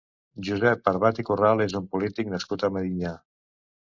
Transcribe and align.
Josep 0.45 0.89
Arbat 0.91 1.19
i 1.23 1.25
Corral 1.27 1.61
és 1.67 1.77
un 1.81 1.85
polític 1.93 2.33
nascut 2.37 2.65
a 2.69 2.73
Medinyà. 2.79 3.15